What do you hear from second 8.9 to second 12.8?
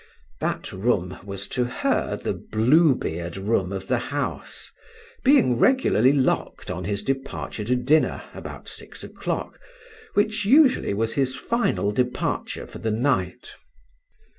o'clock, which usually was his final departure for